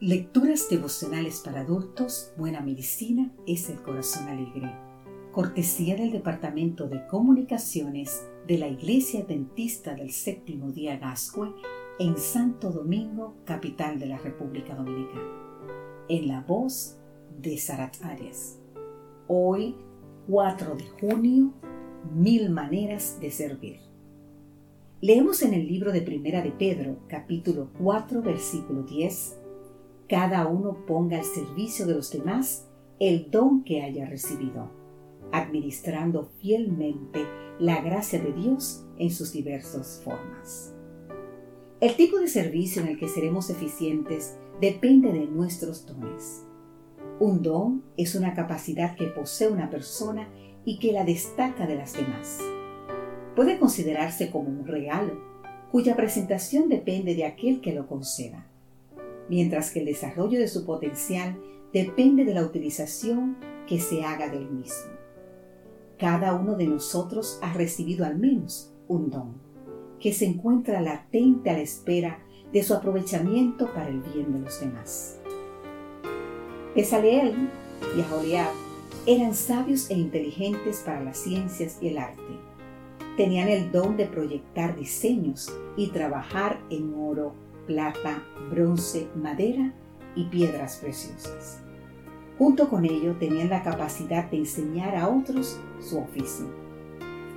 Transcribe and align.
Lecturas 0.00 0.68
devocionales 0.70 1.40
para 1.40 1.62
adultos, 1.62 2.32
Buena 2.36 2.60
Medicina 2.60 3.32
es 3.48 3.68
el 3.68 3.82
Corazón 3.82 4.28
Alegre. 4.28 4.72
Cortesía 5.32 5.96
del 5.96 6.12
Departamento 6.12 6.86
de 6.86 7.04
Comunicaciones 7.08 8.24
de 8.46 8.58
la 8.58 8.68
Iglesia 8.68 9.22
Adventista 9.22 9.96
del 9.96 10.12
Séptimo 10.12 10.70
Día 10.70 10.98
Gascue 10.98 11.52
en 11.98 12.16
Santo 12.16 12.70
Domingo, 12.70 13.34
capital 13.44 13.98
de 13.98 14.06
la 14.06 14.18
República 14.18 14.76
Dominicana. 14.76 15.32
En 16.08 16.28
la 16.28 16.42
voz 16.42 16.96
de 17.36 17.58
Sarat 17.58 17.96
Arias. 18.04 18.56
Hoy, 19.26 19.74
4 20.28 20.76
de 20.76 20.84
junio, 21.00 21.52
Mil 22.14 22.50
Maneras 22.50 23.18
de 23.20 23.32
Servir. 23.32 23.80
Leemos 25.00 25.42
en 25.42 25.54
el 25.54 25.66
libro 25.66 25.90
de 25.90 26.02
Primera 26.02 26.40
de 26.40 26.52
Pedro, 26.52 27.00
capítulo 27.08 27.70
4, 27.80 28.22
versículo 28.22 28.84
10 28.84 29.38
cada 30.08 30.46
uno 30.46 30.86
ponga 30.86 31.18
al 31.18 31.24
servicio 31.24 31.86
de 31.86 31.94
los 31.94 32.10
demás 32.10 32.66
el 32.98 33.30
don 33.30 33.62
que 33.62 33.82
haya 33.82 34.06
recibido, 34.06 34.70
administrando 35.32 36.30
fielmente 36.40 37.26
la 37.58 37.82
gracia 37.82 38.18
de 38.20 38.32
Dios 38.32 38.86
en 38.96 39.10
sus 39.10 39.32
diversas 39.32 40.00
formas. 40.02 40.74
El 41.80 41.94
tipo 41.94 42.18
de 42.18 42.26
servicio 42.26 42.82
en 42.82 42.88
el 42.88 42.98
que 42.98 43.08
seremos 43.08 43.50
eficientes 43.50 44.38
depende 44.60 45.12
de 45.12 45.26
nuestros 45.26 45.86
dones. 45.86 46.44
Un 47.20 47.42
don 47.42 47.84
es 47.96 48.14
una 48.14 48.34
capacidad 48.34 48.96
que 48.96 49.08
posee 49.08 49.48
una 49.48 49.68
persona 49.68 50.28
y 50.64 50.78
que 50.78 50.92
la 50.92 51.04
destaca 51.04 51.66
de 51.66 51.76
las 51.76 51.92
demás. 51.92 52.40
Puede 53.36 53.58
considerarse 53.58 54.30
como 54.30 54.48
un 54.48 54.66
regalo, 54.66 55.20
cuya 55.70 55.94
presentación 55.94 56.68
depende 56.68 57.14
de 57.14 57.26
aquel 57.26 57.60
que 57.60 57.74
lo 57.74 57.86
conceda 57.86 58.48
mientras 59.28 59.70
que 59.70 59.80
el 59.80 59.86
desarrollo 59.86 60.38
de 60.38 60.48
su 60.48 60.64
potencial 60.64 61.38
depende 61.72 62.24
de 62.24 62.34
la 62.34 62.44
utilización 62.44 63.36
que 63.66 63.80
se 63.80 64.02
haga 64.02 64.28
del 64.28 64.50
mismo. 64.50 64.92
Cada 65.98 66.34
uno 66.34 66.54
de 66.54 66.66
nosotros 66.66 67.38
ha 67.42 67.52
recibido 67.52 68.04
al 68.06 68.18
menos 68.18 68.72
un 68.86 69.10
don, 69.10 69.34
que 69.98 70.12
se 70.12 70.26
encuentra 70.26 70.80
latente 70.80 71.50
a 71.50 71.54
la 71.54 71.60
espera 71.60 72.20
de 72.52 72.62
su 72.62 72.74
aprovechamiento 72.74 73.72
para 73.74 73.88
el 73.88 74.00
bien 74.00 74.32
de 74.32 74.40
los 74.40 74.60
demás. 74.60 75.18
Pesaleel 76.74 77.50
y 77.96 78.00
Aholiab 78.00 78.52
eran 79.06 79.34
sabios 79.34 79.90
e 79.90 79.94
inteligentes 79.94 80.82
para 80.84 81.02
las 81.02 81.18
ciencias 81.18 81.78
y 81.80 81.88
el 81.88 81.98
arte. 81.98 82.22
Tenían 83.16 83.48
el 83.48 83.72
don 83.72 83.96
de 83.96 84.06
proyectar 84.06 84.76
diseños 84.76 85.52
y 85.76 85.88
trabajar 85.88 86.60
en 86.70 86.94
oro, 86.94 87.34
plata, 87.68 88.24
bronce, 88.50 89.06
madera 89.14 89.72
y 90.16 90.24
piedras 90.24 90.78
preciosas. 90.78 91.60
Junto 92.38 92.68
con 92.68 92.84
ello 92.84 93.14
tenían 93.20 93.50
la 93.50 93.62
capacidad 93.62 94.28
de 94.30 94.38
enseñar 94.38 94.96
a 94.96 95.08
otros 95.08 95.60
su 95.80 95.98
oficio. 95.98 96.46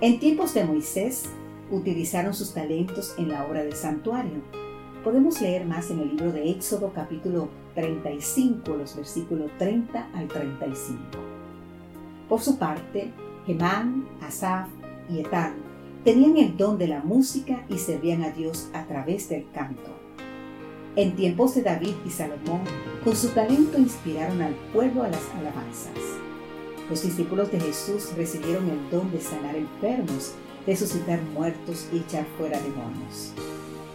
En 0.00 0.18
tiempos 0.18 0.52
de 0.52 0.64
Moisés 0.64 1.30
utilizaron 1.70 2.34
sus 2.34 2.52
talentos 2.52 3.14
en 3.16 3.28
la 3.28 3.46
obra 3.46 3.62
del 3.62 3.74
santuario. 3.74 4.42
Podemos 5.04 5.40
leer 5.40 5.64
más 5.64 5.90
en 5.90 6.00
el 6.00 6.08
libro 6.08 6.32
de 6.32 6.50
Éxodo 6.50 6.92
capítulo 6.92 7.48
35, 7.74 8.76
los 8.76 8.96
versículos 8.96 9.50
30 9.58 10.10
al 10.12 10.28
35. 10.28 11.00
Por 12.28 12.40
su 12.40 12.58
parte, 12.58 13.12
Gemán, 13.46 14.08
Asaf 14.20 14.68
y 15.08 15.20
Etán 15.20 15.54
tenían 16.04 16.36
el 16.36 16.56
don 16.56 16.78
de 16.78 16.88
la 16.88 17.00
música 17.00 17.64
y 17.68 17.78
servían 17.78 18.22
a 18.22 18.30
Dios 18.30 18.70
a 18.72 18.84
través 18.86 19.28
del 19.28 19.50
canto. 19.52 20.05
En 20.96 21.14
tiempos 21.14 21.54
de 21.54 21.60
David 21.60 21.94
y 22.06 22.10
Salomón, 22.10 22.62
con 23.04 23.14
su 23.14 23.28
talento 23.28 23.76
inspiraron 23.76 24.40
al 24.40 24.54
pueblo 24.72 25.02
a 25.02 25.08
las 25.08 25.20
alabanzas. 25.38 25.92
Los 26.88 27.02
discípulos 27.02 27.52
de 27.52 27.60
Jesús 27.60 28.14
recibieron 28.16 28.66
el 28.70 28.90
don 28.90 29.12
de 29.12 29.20
sanar 29.20 29.56
enfermos, 29.56 30.32
resucitar 30.66 31.20
muertos 31.34 31.86
y 31.92 31.98
echar 31.98 32.24
fuera 32.38 32.58
demonios. 32.60 33.34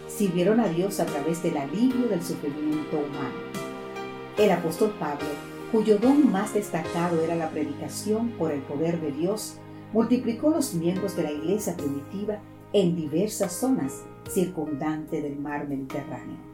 Sirvieron 0.06 0.60
a 0.60 0.68
Dios 0.68 1.00
a 1.00 1.06
través 1.06 1.42
del 1.42 1.56
alivio 1.56 2.06
del 2.06 2.22
sufrimiento 2.22 2.98
humano. 2.98 3.34
El 4.38 4.52
apóstol 4.52 4.94
Pablo, 5.00 5.26
cuyo 5.72 5.98
don 5.98 6.30
más 6.30 6.54
destacado 6.54 7.20
era 7.20 7.34
la 7.34 7.50
predicación 7.50 8.28
por 8.38 8.52
el 8.52 8.60
poder 8.60 9.00
de 9.00 9.10
Dios, 9.10 9.56
multiplicó 9.92 10.50
los 10.50 10.72
miembros 10.74 11.16
de 11.16 11.24
la 11.24 11.32
iglesia 11.32 11.76
primitiva 11.76 12.38
en 12.72 12.94
diversas 12.94 13.54
zonas 13.54 14.04
circundantes 14.30 15.20
del 15.20 15.36
mar 15.40 15.66
Mediterráneo. 15.66 16.51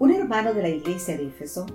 Un 0.00 0.12
hermano 0.12 0.54
de 0.54 0.62
la 0.62 0.70
iglesia 0.70 1.14
de 1.18 1.26
Éfeso, 1.26 1.66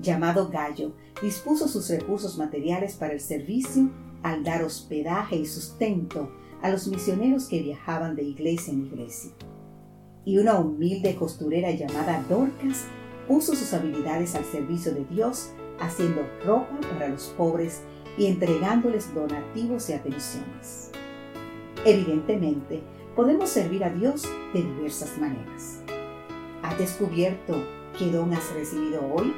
llamado 0.00 0.48
Gallo, 0.48 0.94
dispuso 1.20 1.68
sus 1.68 1.90
recursos 1.90 2.38
materiales 2.38 2.94
para 2.94 3.12
el 3.12 3.20
servicio 3.20 3.90
al 4.22 4.42
dar 4.42 4.64
hospedaje 4.64 5.36
y 5.36 5.44
sustento 5.44 6.30
a 6.62 6.70
los 6.70 6.88
misioneros 6.88 7.44
que 7.44 7.60
viajaban 7.60 8.16
de 8.16 8.22
iglesia 8.22 8.72
en 8.72 8.86
iglesia. 8.86 9.32
Y 10.24 10.38
una 10.38 10.58
humilde 10.58 11.14
costurera 11.14 11.72
llamada 11.72 12.24
Dorcas 12.26 12.86
puso 13.28 13.54
sus 13.54 13.74
habilidades 13.74 14.34
al 14.34 14.46
servicio 14.46 14.94
de 14.94 15.04
Dios, 15.04 15.50
haciendo 15.78 16.22
ropa 16.46 16.80
para 16.90 17.10
los 17.10 17.34
pobres 17.36 17.82
y 18.16 18.28
entregándoles 18.28 19.14
donativos 19.14 19.90
y 19.90 19.92
atenciones. 19.92 20.90
Evidentemente, 21.84 22.82
podemos 23.14 23.50
servir 23.50 23.84
a 23.84 23.90
Dios 23.90 24.22
de 24.54 24.62
diversas 24.62 25.18
maneras. 25.18 25.83
¿Has 26.64 26.78
descubierto 26.78 27.62
qué 27.98 28.10
don 28.10 28.32
has 28.32 28.54
recibido 28.54 29.02
hoy? 29.12 29.34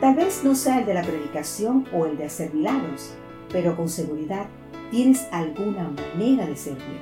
Tal 0.00 0.16
vez 0.16 0.42
no 0.42 0.56
sea 0.56 0.80
el 0.80 0.86
de 0.86 0.94
la 0.94 1.02
predicación 1.02 1.86
o 1.94 2.06
el 2.06 2.18
de 2.18 2.24
hacer 2.24 2.52
milagros, 2.52 3.14
pero 3.52 3.76
con 3.76 3.88
seguridad 3.88 4.48
tienes 4.90 5.28
alguna 5.30 5.90
manera 5.90 6.44
de 6.44 6.56
servir. 6.56 6.98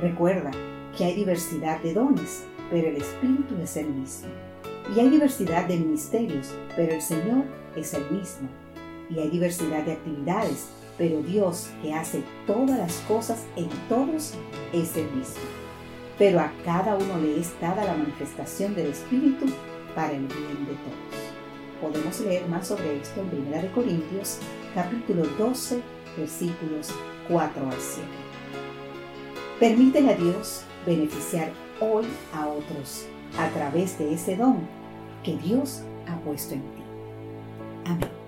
Recuerda 0.00 0.50
que 0.98 1.04
hay 1.04 1.14
diversidad 1.14 1.80
de 1.82 1.94
dones, 1.94 2.42
pero 2.68 2.88
el 2.88 2.96
Espíritu 2.96 3.54
es 3.62 3.76
el 3.76 3.86
mismo. 3.86 4.28
Y 4.96 4.98
hay 4.98 5.08
diversidad 5.08 5.68
de 5.68 5.76
ministerios, 5.76 6.52
pero 6.74 6.92
el 6.94 7.02
Señor 7.02 7.44
es 7.76 7.94
el 7.94 8.10
mismo. 8.10 8.48
Y 9.08 9.20
hay 9.20 9.30
diversidad 9.30 9.84
de 9.84 9.92
actividades, 9.92 10.68
pero 10.98 11.22
Dios 11.22 11.70
que 11.80 11.94
hace 11.94 12.24
todas 12.44 12.76
las 12.76 12.96
cosas 13.02 13.44
en 13.54 13.68
todos 13.88 14.34
es 14.72 14.96
el 14.96 15.08
mismo 15.12 15.59
pero 16.20 16.38
a 16.38 16.52
cada 16.66 16.96
uno 16.96 17.16
le 17.16 17.40
es 17.40 17.58
dada 17.62 17.82
la 17.82 17.94
manifestación 17.94 18.74
del 18.74 18.88
Espíritu 18.88 19.46
para 19.94 20.12
el 20.12 20.26
bien 20.26 20.66
de 20.66 20.74
todos. 20.74 21.80
Podemos 21.80 22.20
leer 22.20 22.46
más 22.46 22.68
sobre 22.68 23.00
esto 23.00 23.22
en 23.22 23.54
1 23.54 23.72
Corintios 23.74 24.38
capítulo 24.74 25.24
12 25.38 25.80
versículos 26.18 26.90
4 27.26 27.66
al 27.66 27.80
7. 27.80 28.08
Permítele 29.58 30.12
a 30.12 30.16
Dios 30.16 30.64
beneficiar 30.84 31.52
hoy 31.80 32.04
a 32.34 32.48
otros 32.48 33.06
a 33.38 33.48
través 33.48 33.98
de 33.98 34.12
ese 34.12 34.36
don 34.36 34.58
que 35.24 35.38
Dios 35.38 35.80
ha 36.06 36.16
puesto 36.18 36.52
en 36.52 36.60
ti. 36.60 36.82
Amén. 37.86 38.19